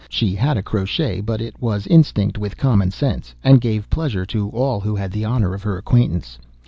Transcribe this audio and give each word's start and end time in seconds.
She 0.09 0.33
had 0.33 0.57
a 0.57 0.63
crotchet, 0.63 1.27
but 1.27 1.41
it 1.41 1.61
was 1.61 1.85
instinct 1.85 2.39
with 2.39 2.57
common 2.57 2.89
sense, 2.89 3.35
and 3.43 3.61
gave 3.61 3.87
pleasure 3.91 4.25
to 4.25 4.49
all 4.49 4.79
who 4.79 4.95
had 4.95 5.11
the 5.11 5.25
honor 5.25 5.53
of 5.53 5.61
her 5.61 5.77
acquaintance. 5.77 6.39